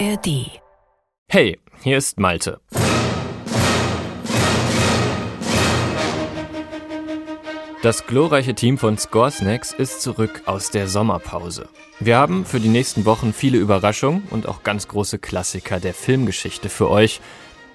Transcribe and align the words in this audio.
ARD. 0.00 0.60
Hey, 1.28 1.60
hier 1.82 1.98
ist 1.98 2.18
Malte. 2.18 2.60
Das 7.82 8.06
glorreiche 8.06 8.54
Team 8.54 8.78
von 8.78 8.98
Scoresnacks 8.98 9.72
ist 9.72 10.02
zurück 10.02 10.42
aus 10.46 10.70
der 10.70 10.88
Sommerpause. 10.88 11.68
Wir 12.00 12.16
haben 12.16 12.44
für 12.44 12.58
die 12.58 12.68
nächsten 12.68 13.04
Wochen 13.04 13.32
viele 13.32 13.58
Überraschungen 13.58 14.26
und 14.30 14.48
auch 14.48 14.64
ganz 14.64 14.88
große 14.88 15.18
Klassiker 15.18 15.78
der 15.78 15.94
Filmgeschichte 15.94 16.70
für 16.70 16.90
euch 16.90 17.20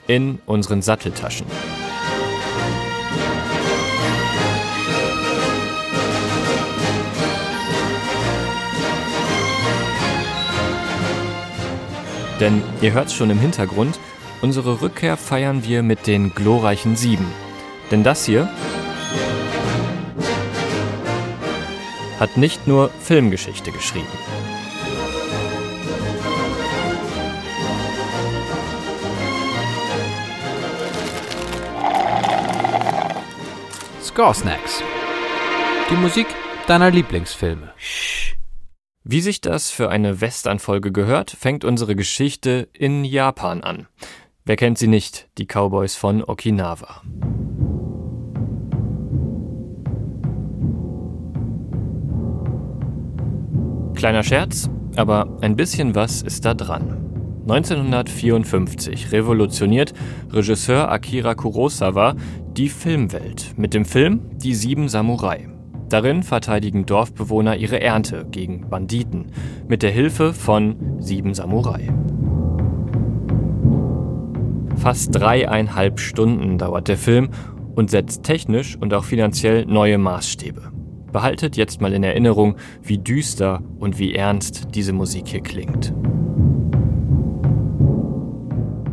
in 0.08 0.40
unseren 0.46 0.82
Satteltaschen. 0.82 1.46
Denn 12.40 12.64
ihr 12.82 12.94
hört 12.94 13.08
es 13.08 13.14
schon 13.14 13.30
im 13.30 13.40
Hintergrund, 13.40 14.00
unsere 14.42 14.82
Rückkehr 14.82 15.18
feiern 15.18 15.64
wir 15.66 15.84
mit 15.84 16.08
den 16.08 16.34
glorreichen 16.34 16.96
Sieben. 16.96 17.26
Denn 17.92 18.04
das 18.04 18.26
hier 18.26 18.50
hat 22.20 22.38
nicht 22.38 22.68
nur 22.68 22.90
Filmgeschichte 23.02 23.72
geschrieben. 23.72 24.08
Score 34.04 34.34
Snacks. 34.34 34.84
Die 35.90 35.96
Musik 35.96 36.28
deiner 36.68 36.92
Lieblingsfilme. 36.92 37.74
Wie 39.04 39.22
sich 39.22 39.40
das 39.40 39.70
für 39.70 39.90
eine 39.90 40.20
Western-Folge 40.20 40.92
gehört, 40.92 41.32
fängt 41.32 41.64
unsere 41.64 41.96
Geschichte 41.96 42.68
in 42.74 43.06
Japan 43.06 43.64
an. 43.64 43.88
Wer 44.44 44.58
kennt 44.58 44.78
sie 44.78 44.88
nicht, 44.88 45.30
die 45.38 45.46
Cowboys 45.46 45.96
von 45.96 46.22
Okinawa. 46.22 47.02
Kleiner 53.96 54.24
Scherz, 54.24 54.70
aber 54.96 55.38
ein 55.42 55.56
bisschen 55.56 55.96
was 55.96 56.22
ist 56.22 56.44
da 56.44 56.54
dran. 56.54 57.06
1954 57.44 59.14
revolutioniert 59.14 59.94
Regisseur 60.30 60.92
Akira 60.92 61.36
Kurosawa 61.36 62.16
die 62.52 62.70
Filmwelt 62.70 63.54
mit 63.58 63.74
dem 63.74 63.86
Film 63.86 64.38
Die 64.38 64.54
Sieben 64.54 64.90
Samurai. 64.90 65.48
Darin 65.90 66.22
verteidigen 66.22 66.86
Dorfbewohner 66.86 67.58
ihre 67.58 67.82
Ernte 67.82 68.28
gegen 68.30 68.70
Banditen 68.70 69.32
mit 69.68 69.82
der 69.82 69.90
Hilfe 69.90 70.34
von 70.34 70.76
sieben 71.00 71.34
Samurai. 71.34 71.90
Fast 74.78 75.16
dreieinhalb 75.16 76.00
Stunden 76.00 76.60
dauert 76.60 76.88
der 76.88 76.98
Film 76.98 77.30
und 77.76 77.90
setzt 77.90 78.24
technisch 78.24 78.78
und 78.80 78.94
auch 78.94 79.04
finanziell 79.04 79.66
neue 79.66 79.98
Maßstäbe. 79.98 80.72
Behaltet 81.12 81.58
jetzt 81.58 81.82
mal 81.82 81.94
in 81.94 82.04
Erinnerung, 82.04 82.56
wie 82.84 83.00
düster 83.00 83.64
und 83.80 83.98
wie 83.98 84.14
ernst 84.14 84.76
diese 84.76 84.94
Musik 84.94 85.28
hier 85.28 85.42
klingt. 85.42 85.92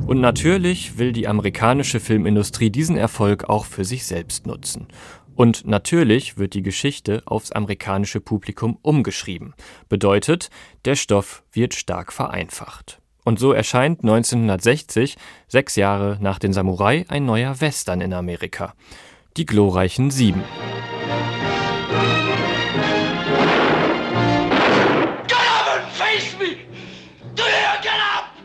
Und 0.07 0.21
natürlich 0.21 0.99
will 0.99 1.13
die 1.13 1.29
amerikanische 1.29 2.01
Filmindustrie 2.01 2.71
diesen 2.71 2.97
Erfolg 2.97 3.51
auch 3.51 3.65
für 3.67 3.85
sich 3.85 4.07
selbst 4.07 4.47
nutzen. 4.47 4.87
Und 5.37 5.67
natürlich 5.67 6.39
wird 6.39 6.55
die 6.55 6.63
Geschichte 6.63 7.23
aufs 7.27 7.53
amerikanische 7.53 8.21
Publikum 8.21 8.79
umgeschrieben. 8.81 9.55
Bedeutet, 9.89 10.49
der 10.87 10.97
Stoff 10.97 11.45
wird 11.53 11.75
stark 11.75 12.13
vereinfacht. 12.13 13.01
Und 13.23 13.39
so 13.39 13.53
erscheint 13.53 14.01
1960, 14.03 15.17
sechs 15.47 15.77
Jahre 15.77 16.17
nach 16.21 16.39
den 16.39 16.55
Samurai, 16.55 17.05
ein 17.09 17.27
neuer 17.27 17.61
Western 17.61 18.01
in 18.01 18.15
Amerika. 18.15 18.75
Die 19.37 19.45
glorreichen 19.45 20.11
Sieben. 20.11 20.43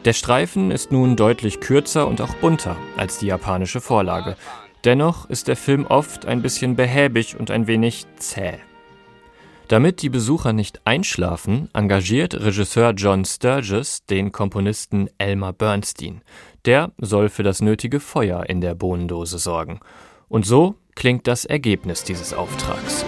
Der 0.04 0.14
Streifen 0.14 0.72
ist 0.72 0.92
nun 0.92 1.16
deutlich 1.16 1.62
kürzer 1.62 2.08
und 2.08 2.22
auch 2.22 2.34
bunter 2.38 2.76
als 2.98 3.20
die 3.20 3.28
japanische 3.28 3.80
Vorlage. 3.80 4.36
Dennoch 4.84 5.30
ist 5.30 5.48
der 5.48 5.56
Film 5.56 5.86
oft 5.86 6.26
ein 6.26 6.42
bisschen 6.42 6.76
behäbig 6.76 7.40
und 7.40 7.52
ein 7.52 7.68
wenig 7.68 8.08
zäh. 8.16 8.58
Damit 9.68 10.02
die 10.02 10.10
Besucher 10.10 10.54
nicht 10.54 10.82
einschlafen, 10.86 11.70
engagiert 11.74 12.34
Regisseur 12.34 12.92
John 12.92 13.24
Sturges 13.24 14.06
den 14.06 14.32
Komponisten 14.32 15.08
Elmer 15.20 15.54
Bernstein. 15.54 16.22
Der 16.66 16.92
soll 16.98 17.30
für 17.30 17.44
das 17.44 17.62
nötige 17.62 18.00
Feuer 18.00 18.50
in 18.50 18.60
der 18.60 18.74
Bohnendose 18.74 19.38
sorgen. 19.38 19.80
Und 20.28 20.46
so 20.46 20.76
klingt 20.96 21.28
das 21.28 21.46
Ergebnis 21.46 22.04
dieses 22.04 22.34
Auftrags. 22.34 23.06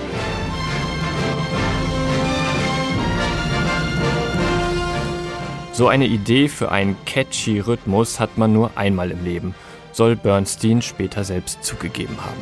So 5.73 5.88
eine 5.88 6.05
Idee 6.05 6.50
für 6.50 6.72
einen 6.72 6.95
catchy 7.05 7.59
Rhythmus 7.59 8.19
hat 8.19 8.38
man 8.38 8.53
nur 8.53 8.78
einmal 8.78 9.09
im 9.09 9.23
Leben, 9.25 9.55
soll 9.94 10.16
Bernstein 10.16 10.81
später 10.81 11.24
selbst 11.24 11.64
zugegeben 11.64 12.18
haben. 12.18 12.42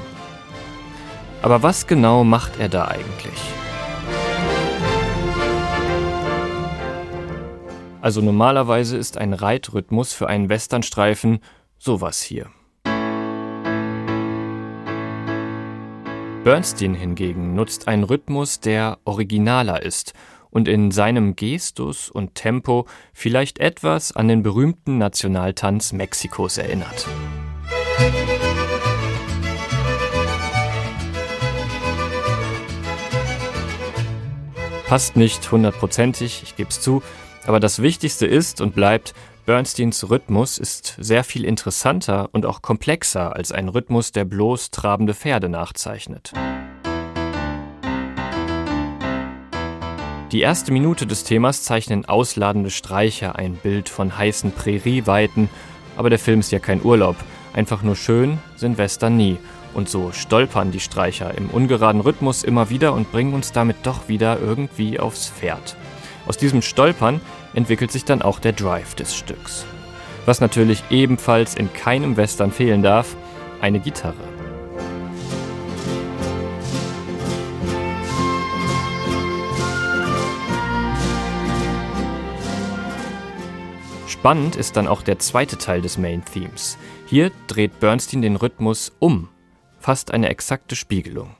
Aber 1.41 1.63
was 1.63 1.87
genau 1.87 2.23
macht 2.23 2.59
er 2.59 2.69
da 2.69 2.87
eigentlich? 2.87 3.39
Also 8.01 8.21
normalerweise 8.21 8.97
ist 8.97 9.17
ein 9.17 9.33
Reitrhythmus 9.33 10.13
für 10.13 10.27
einen 10.27 10.49
Westernstreifen 10.49 11.39
sowas 11.77 12.21
hier. 12.21 12.47
Bernstein 16.43 16.95
hingegen 16.95 17.53
nutzt 17.53 17.87
einen 17.87 18.03
Rhythmus, 18.03 18.59
der 18.59 18.97
originaler 19.05 19.83
ist 19.83 20.13
und 20.49 20.67
in 20.67 20.89
seinem 20.89 21.35
Gestus 21.35 22.09
und 22.09 22.33
Tempo 22.33 22.87
vielleicht 23.13 23.59
etwas 23.59 24.11
an 24.11 24.27
den 24.27 24.41
berühmten 24.41 24.97
Nationaltanz 24.97 25.93
Mexikos 25.93 26.57
erinnert. 26.57 27.07
Passt 34.91 35.15
nicht 35.15 35.49
hundertprozentig, 35.49 36.41
ich 36.43 36.57
gebe 36.57 36.69
es 36.69 36.81
zu, 36.81 37.01
aber 37.45 37.61
das 37.61 37.81
Wichtigste 37.81 38.27
ist 38.27 38.59
und 38.59 38.75
bleibt, 38.75 39.13
Bernsteins 39.45 40.09
Rhythmus 40.09 40.57
ist 40.57 40.97
sehr 40.99 41.23
viel 41.23 41.45
interessanter 41.45 42.27
und 42.33 42.45
auch 42.45 42.61
komplexer 42.61 43.33
als 43.33 43.53
ein 43.53 43.69
Rhythmus, 43.69 44.11
der 44.11 44.25
bloß 44.25 44.69
trabende 44.69 45.13
Pferde 45.13 45.47
nachzeichnet. 45.47 46.33
Die 50.31 50.41
erste 50.41 50.71
Minute 50.71 51.07
des 51.07 51.23
Themas 51.23 51.63
zeichnen 51.63 52.03
ausladende 52.03 52.69
Streicher 52.69 53.37
ein 53.37 53.55
Bild 53.55 53.89
von 53.89 54.17
heißen 54.17 54.51
Prärieweiten, 54.51 55.49
aber 55.95 56.09
der 56.09 56.19
Film 56.19 56.41
ist 56.41 56.51
ja 56.51 56.59
kein 56.59 56.83
Urlaub. 56.83 57.15
Einfach 57.53 57.83
nur 57.83 57.95
schön 57.95 58.39
sind 58.55 58.77
Western 58.77 59.17
nie. 59.17 59.37
Und 59.73 59.89
so 59.89 60.11
stolpern 60.11 60.71
die 60.71 60.79
Streicher 60.79 61.37
im 61.37 61.49
ungeraden 61.49 62.01
Rhythmus 62.01 62.43
immer 62.43 62.69
wieder 62.69 62.93
und 62.93 63.11
bringen 63.11 63.33
uns 63.33 63.51
damit 63.51 63.77
doch 63.83 64.07
wieder 64.07 64.39
irgendwie 64.39 64.99
aufs 64.99 65.29
Pferd. 65.29 65.75
Aus 66.27 66.37
diesem 66.37 66.61
Stolpern 66.61 67.21
entwickelt 67.53 67.91
sich 67.91 68.05
dann 68.05 68.21
auch 68.21 68.39
der 68.39 68.53
Drive 68.53 68.95
des 68.95 69.15
Stücks. 69.15 69.65
Was 70.25 70.41
natürlich 70.41 70.83
ebenfalls 70.89 71.55
in 71.55 71.73
keinem 71.73 72.15
Western 72.17 72.51
fehlen 72.51 72.83
darf, 72.83 73.15
eine 73.61 73.79
Gitarre. 73.79 74.30
Spannend 84.21 84.55
ist 84.55 84.77
dann 84.77 84.87
auch 84.87 85.01
der 85.01 85.17
zweite 85.17 85.57
Teil 85.57 85.81
des 85.81 85.97
Main 85.97 86.23
Themes. 86.23 86.77
Hier 87.07 87.31
dreht 87.47 87.79
Bernstein 87.79 88.21
den 88.21 88.35
Rhythmus 88.35 88.91
um, 88.99 89.29
fast 89.79 90.11
eine 90.11 90.29
exakte 90.29 90.75
Spiegelung. 90.75 91.35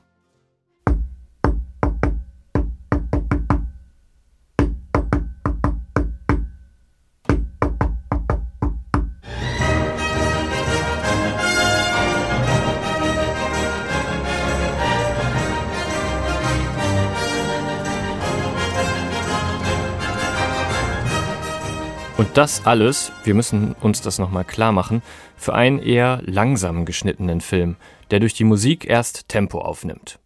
Und 22.21 22.37
das 22.37 22.67
alles, 22.67 23.11
wir 23.23 23.33
müssen 23.33 23.73
uns 23.81 24.01
das 24.01 24.19
nochmal 24.19 24.45
klar 24.45 24.71
machen, 24.71 25.01
für 25.35 25.55
einen 25.55 25.79
eher 25.79 26.21
langsam 26.23 26.85
geschnittenen 26.85 27.41
Film, 27.41 27.77
der 28.11 28.19
durch 28.19 28.35
die 28.35 28.43
Musik 28.43 28.85
erst 28.85 29.27
Tempo 29.27 29.57
aufnimmt. 29.57 30.19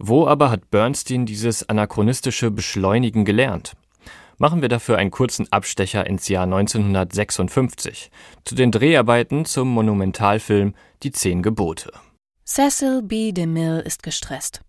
Wo 0.00 0.26
aber 0.26 0.50
hat 0.50 0.72
Bernstein 0.72 1.26
dieses 1.26 1.68
anachronistische 1.68 2.50
Beschleunigen 2.50 3.24
gelernt? 3.24 3.76
machen 4.38 4.62
wir 4.62 4.68
dafür 4.68 4.98
einen 4.98 5.12
kurzen 5.12 5.46
Abstecher 5.52 6.08
ins 6.08 6.26
Jahr 6.26 6.42
1956 6.42 8.10
zu 8.44 8.56
den 8.56 8.72
Dreharbeiten 8.72 9.44
zum 9.44 9.68
Monumentalfilm 9.68 10.74
Die 11.04 11.12
Zehn 11.12 11.44
Gebote. 11.44 11.92
Cecil 12.44 13.02
B. 13.02 13.30
DeMille 13.30 13.82
ist 13.82 14.02
gestresst. 14.02 14.62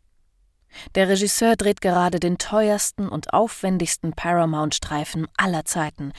Der 0.93 1.09
Regisseur 1.09 1.55
dreht 1.55 1.81
gerade 1.81 2.19
den 2.19 2.37
teuersten 2.37 3.09
und 3.09 3.33
aufwendigsten 3.33 4.13
Paramount-Streifen 4.13 5.27
aller 5.35 5.65
Zeiten, 5.65 6.13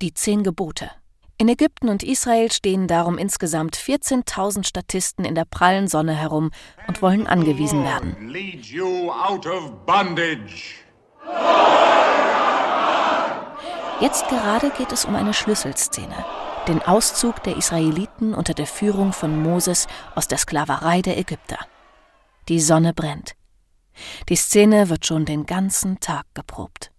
Die 0.00 0.14
Zehn 0.14 0.44
Gebote. 0.44 0.92
In 1.38 1.48
Ägypten 1.48 1.88
und 1.88 2.04
Israel 2.04 2.52
stehen 2.52 2.86
darum 2.86 3.18
insgesamt 3.18 3.76
14.000 3.76 4.64
Statisten 4.64 5.24
in 5.24 5.34
der 5.34 5.44
prallen 5.44 5.88
Sonne 5.88 6.14
herum 6.14 6.52
und 6.86 7.02
wollen 7.02 7.26
angewiesen 7.26 7.82
werden. 7.82 8.16
Jetzt 14.00 14.28
gerade 14.28 14.70
geht 14.70 14.92
es 14.92 15.04
um 15.04 15.16
eine 15.16 15.34
Schlüsselszene, 15.34 16.24
den 16.68 16.80
Auszug 16.80 17.42
der 17.42 17.56
Israeliten 17.56 18.34
unter 18.34 18.54
der 18.54 18.68
Führung 18.68 19.12
von 19.12 19.42
Moses 19.42 19.88
aus 20.14 20.28
der 20.28 20.38
Sklaverei 20.38 21.02
der 21.02 21.18
Ägypter. 21.18 21.58
Die 22.48 22.60
Sonne 22.60 22.94
brennt. 22.94 23.32
Die 24.28 24.36
Szene 24.36 24.90
wird 24.90 25.06
schon 25.06 25.24
den 25.24 25.44
ganzen 25.44 25.98
Tag 25.98 26.24
geprobt. 26.34 26.92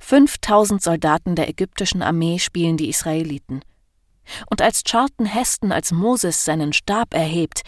5000 0.00 0.82
Soldaten 0.82 1.34
der 1.34 1.48
ägyptischen 1.48 2.02
Armee 2.02 2.38
spielen 2.38 2.76
die 2.76 2.88
Israeliten. 2.88 3.62
Und 4.48 4.62
als 4.62 4.84
Charlton 4.84 5.26
Heston 5.26 5.72
als 5.72 5.92
Moses 5.92 6.44
seinen 6.44 6.72
Stab 6.72 7.14
erhebt, 7.14 7.62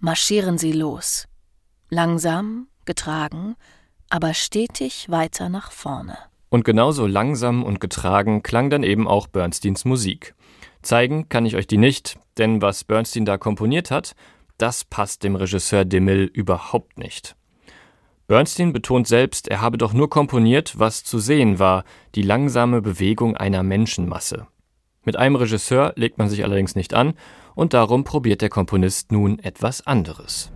marschieren 0.00 0.58
sie 0.58 0.72
los. 0.72 1.26
Langsam, 1.90 2.68
getragen, 2.84 3.56
aber 4.10 4.34
stetig 4.34 5.10
weiter 5.10 5.48
nach 5.48 5.70
vorne. 5.70 6.18
Und 6.50 6.64
genauso 6.64 7.06
langsam 7.06 7.62
und 7.62 7.80
getragen 7.80 8.42
klang 8.42 8.70
dann 8.70 8.82
eben 8.82 9.06
auch 9.06 9.26
Bernsteins 9.26 9.84
Musik. 9.84 10.34
Zeigen 10.82 11.28
kann 11.28 11.44
ich 11.44 11.56
euch 11.56 11.66
die 11.66 11.76
nicht, 11.76 12.18
denn 12.38 12.62
was 12.62 12.84
Bernstein 12.84 13.26
da 13.26 13.36
komponiert 13.36 13.90
hat, 13.90 14.14
das 14.56 14.84
passt 14.84 15.24
dem 15.24 15.36
Regisseur 15.36 15.84
DeMille 15.84 16.24
überhaupt 16.24 16.98
nicht. 16.98 17.36
Bernstein 18.28 18.74
betont 18.74 19.08
selbst, 19.08 19.48
er 19.48 19.62
habe 19.62 19.78
doch 19.78 19.94
nur 19.94 20.10
komponiert, 20.10 20.78
was 20.78 21.02
zu 21.02 21.18
sehen 21.18 21.58
war, 21.58 21.84
die 22.14 22.20
langsame 22.20 22.82
Bewegung 22.82 23.38
einer 23.38 23.62
Menschenmasse. 23.62 24.46
Mit 25.02 25.16
einem 25.16 25.36
Regisseur 25.36 25.94
legt 25.96 26.18
man 26.18 26.28
sich 26.28 26.44
allerdings 26.44 26.76
nicht 26.76 26.92
an, 26.92 27.14
und 27.54 27.72
darum 27.72 28.04
probiert 28.04 28.42
der 28.42 28.50
Komponist 28.50 29.12
nun 29.12 29.38
etwas 29.38 29.86
anderes. 29.86 30.52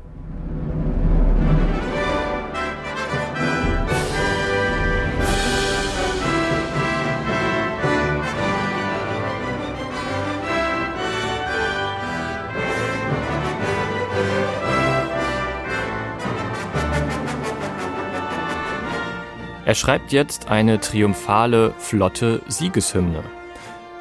Er 19.65 19.77
schreibt 19.77 20.11
jetzt 20.11 20.49
eine 20.49 20.81
triumphale, 20.81 21.73
flotte 21.79 22.43
Siegeshymne. 22.49 23.23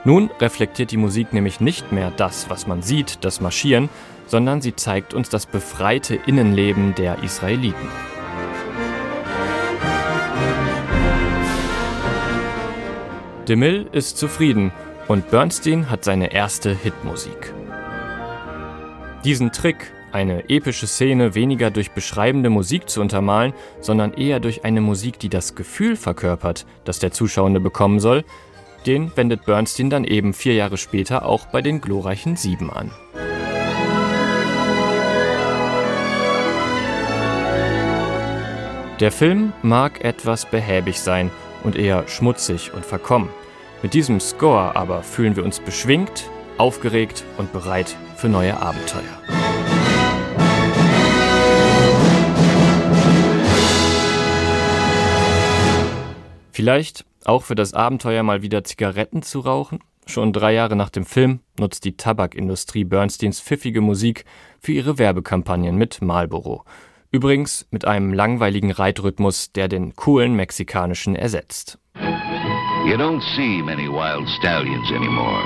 Nun 0.03 0.31
reflektiert 0.39 0.89
die 0.89 0.97
Musik 0.97 1.33
nämlich 1.33 1.59
nicht 1.59 1.91
mehr 1.91 2.11
das, 2.17 2.49
was 2.49 2.65
man 2.65 2.81
sieht, 2.81 3.23
das 3.23 3.41
Marschieren, 3.41 3.87
sondern 4.25 4.61
sie 4.61 4.75
zeigt 4.75 5.13
uns 5.13 5.29
das 5.29 5.45
befreite 5.45 6.15
Innenleben 6.15 6.95
der 6.95 7.21
Israeliten. 7.21 7.89
DeMille 13.47 13.85
ist 13.91 14.17
zufrieden 14.17 14.71
und 15.07 15.29
Bernstein 15.29 15.91
hat 15.91 16.03
seine 16.03 16.33
erste 16.33 16.73
Hitmusik. 16.73 17.53
Diesen 19.23 19.51
Trick, 19.51 19.91
eine 20.13 20.49
epische 20.49 20.87
Szene 20.87 21.35
weniger 21.35 21.71
durch 21.71 21.91
beschreibende 21.91 22.49
Musik 22.49 22.89
zu 22.89 23.01
untermalen, 23.01 23.53
sondern 23.79 24.13
eher 24.13 24.39
durch 24.39 24.65
eine 24.65 24.81
Musik, 24.81 25.19
die 25.19 25.29
das 25.29 25.55
Gefühl 25.55 25.95
verkörpert, 25.95 26.65
das 26.83 26.99
der 26.99 27.11
Zuschauende 27.11 27.59
bekommen 27.59 27.99
soll, 27.99 28.23
den 28.85 29.11
wendet 29.15 29.45
Bernstein 29.45 29.89
dann 29.89 30.03
eben 30.03 30.33
vier 30.33 30.53
Jahre 30.53 30.77
später 30.77 31.25
auch 31.25 31.45
bei 31.47 31.61
den 31.61 31.81
glorreichen 31.81 32.35
Sieben 32.35 32.71
an. 32.71 32.91
Der 38.99 39.11
Film 39.11 39.51
mag 39.63 40.03
etwas 40.03 40.45
behäbig 40.45 40.99
sein 40.99 41.31
und 41.63 41.75
eher 41.75 42.07
schmutzig 42.07 42.71
und 42.73 42.85
verkommen. 42.85 43.29
Mit 43.81 43.95
diesem 43.95 44.19
Score 44.19 44.75
aber 44.75 45.01
fühlen 45.01 45.35
wir 45.35 45.43
uns 45.43 45.59
beschwingt, 45.59 46.29
aufgeregt 46.59 47.23
und 47.37 47.51
bereit 47.51 47.95
für 48.15 48.29
neue 48.29 48.61
Abenteuer. 48.61 49.50
Vielleicht 56.61 57.05
auch 57.25 57.41
für 57.41 57.55
das 57.55 57.73
Abenteuer 57.73 58.21
mal 58.21 58.43
wieder 58.43 58.63
Zigaretten 58.63 59.23
zu 59.23 59.39
rauchen? 59.39 59.79
Schon 60.05 60.31
drei 60.31 60.53
Jahre 60.53 60.75
nach 60.75 60.91
dem 60.91 61.05
Film 61.05 61.39
nutzt 61.59 61.85
die 61.85 61.97
Tabakindustrie 61.97 62.83
Bernsteins 62.83 63.41
pfiffige 63.41 63.81
Musik 63.81 64.25
für 64.59 64.71
ihre 64.71 64.99
Werbekampagnen 64.99 65.75
mit 65.75 66.03
Marlboro. 66.03 66.63
Übrigens 67.09 67.65
mit 67.71 67.85
einem 67.85 68.13
langweiligen 68.13 68.69
Reitrhythmus, 68.69 69.51
der 69.53 69.69
den 69.69 69.95
coolen 69.95 70.35
mexikanischen 70.35 71.15
ersetzt. 71.15 71.79
You 71.95 72.93
don't 72.95 73.23
see 73.35 73.63
many 73.63 73.87
wild 73.87 74.29
stallions 74.37 74.91
anymore. 74.91 75.41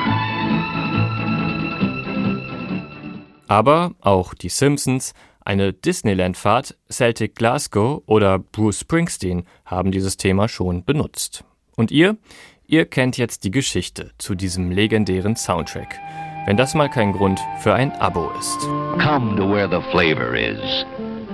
Aber 3.47 3.93
auch 4.01 4.33
die 4.33 4.49
Simpsons, 4.49 5.13
eine 5.45 5.73
Disneyland-Fahrt, 5.73 6.75
Celtic 6.91 7.35
Glasgow 7.35 8.01
oder 8.07 8.39
Bruce 8.39 8.79
Springsteen 8.79 9.45
haben 9.63 9.91
dieses 9.91 10.17
Thema 10.17 10.49
schon 10.49 10.83
benutzt. 10.83 11.43
Und 11.75 11.91
ihr? 11.91 12.17
Ihr 12.65 12.85
kennt 12.85 13.17
jetzt 13.17 13.43
die 13.43 13.51
Geschichte 13.51 14.11
zu 14.17 14.33
diesem 14.33 14.71
legendären 14.71 15.35
Soundtrack. 15.35 15.99
Wenn 16.47 16.57
das 16.57 16.73
mal 16.73 16.89
kein 16.89 17.13
Grund 17.13 17.39
für 17.59 17.75
ein 17.75 17.91
Abo 17.93 18.31
ist. 18.39 18.59
Come 18.99 19.35
to 19.35 19.47
where 19.47 19.69
the 19.69 19.81
flavor 19.91 20.35
is. 20.35 20.85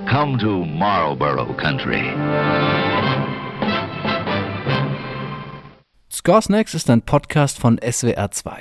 Come 0.08 0.36
to 0.38 0.64
Marlboro 0.64 1.46
Country. 1.54 2.02
Scoresnacks 6.10 6.74
ist 6.74 6.90
ein 6.90 7.00
Podcast 7.00 7.58
von 7.58 7.78
SWR2. 7.78 8.52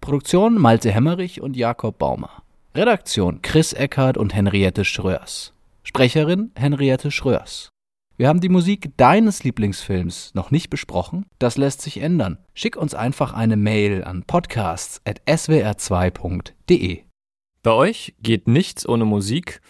Produktion 0.00 0.54
Malte 0.54 0.90
Hemmerich 0.90 1.42
und 1.42 1.56
Jakob 1.56 1.98
Baumer. 1.98 2.42
Redaktion 2.78 3.42
Chris 3.42 3.72
Eckhardt 3.72 4.16
und 4.16 4.32
Henriette 4.32 4.84
Schröers. 4.84 5.52
Sprecherin 5.82 6.52
Henriette 6.54 7.10
Schröers. 7.10 7.70
Wir 8.16 8.28
haben 8.28 8.40
die 8.40 8.48
Musik 8.48 8.96
deines 8.96 9.42
Lieblingsfilms 9.42 10.32
noch 10.34 10.52
nicht 10.52 10.70
besprochen. 10.70 11.26
Das 11.40 11.56
lässt 11.56 11.82
sich 11.82 12.00
ändern. 12.00 12.38
Schick 12.54 12.76
uns 12.76 12.94
einfach 12.94 13.32
eine 13.32 13.56
Mail 13.56 14.04
an 14.04 14.22
podcasts.swr2.de. 14.22 17.02
Bei 17.64 17.72
euch 17.72 18.14
geht 18.22 18.46
nichts 18.46 18.88
ohne 18.88 19.04
Musik 19.04 19.60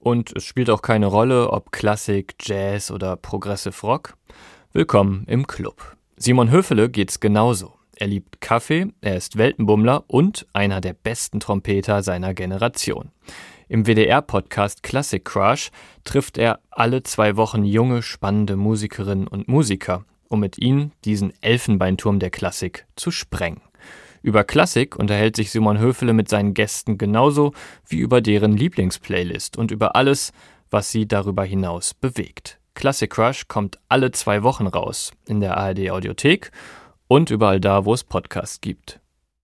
und 0.00 0.36
es 0.36 0.42
spielt 0.42 0.68
auch 0.68 0.82
keine 0.82 1.06
Rolle, 1.06 1.52
ob 1.52 1.70
Klassik, 1.70 2.34
Jazz 2.42 2.90
oder 2.90 3.14
Progressive 3.14 3.80
Rock. 3.86 4.16
Willkommen 4.72 5.22
im 5.28 5.46
Club. 5.46 5.96
Simon 6.16 6.50
Höfele 6.50 6.90
geht's 6.90 7.20
genauso. 7.20 7.75
Er 7.98 8.08
liebt 8.08 8.42
Kaffee, 8.42 8.88
er 9.00 9.16
ist 9.16 9.38
Weltenbummler 9.38 10.04
und 10.06 10.46
einer 10.52 10.82
der 10.82 10.92
besten 10.92 11.40
Trompeter 11.40 12.02
seiner 12.02 12.34
Generation. 12.34 13.10
Im 13.68 13.86
WDR-Podcast 13.86 14.82
Classic 14.82 15.24
Crush 15.24 15.70
trifft 16.04 16.36
er 16.36 16.60
alle 16.70 17.04
zwei 17.04 17.38
Wochen 17.38 17.64
junge, 17.64 18.02
spannende 18.02 18.56
Musikerinnen 18.56 19.26
und 19.26 19.48
Musiker, 19.48 20.04
um 20.28 20.40
mit 20.40 20.58
ihnen 20.58 20.92
diesen 21.06 21.32
Elfenbeinturm 21.40 22.18
der 22.18 22.28
Klassik 22.28 22.84
zu 22.96 23.10
sprengen. 23.10 23.62
Über 24.20 24.44
Klassik 24.44 24.96
unterhält 24.96 25.34
sich 25.34 25.50
Simon 25.50 25.78
Höfele 25.78 26.12
mit 26.12 26.28
seinen 26.28 26.52
Gästen 26.52 26.98
genauso 26.98 27.54
wie 27.88 27.98
über 27.98 28.20
deren 28.20 28.54
Lieblingsplaylist 28.54 29.56
und 29.56 29.70
über 29.70 29.96
alles, 29.96 30.34
was 30.68 30.92
sie 30.92 31.08
darüber 31.08 31.44
hinaus 31.44 31.94
bewegt. 31.94 32.58
Classic 32.74 33.10
Crush 33.10 33.48
kommt 33.48 33.78
alle 33.88 34.10
zwei 34.10 34.42
Wochen 34.42 34.66
raus 34.66 35.12
in 35.26 35.40
der 35.40 35.56
ARD 35.56 35.90
Audiothek 35.90 36.50
und 37.08 37.30
überall 37.30 37.60
da, 37.60 37.84
wo 37.84 37.94
es 37.94 38.04
Podcasts 38.04 38.60
gibt. 38.60 39.00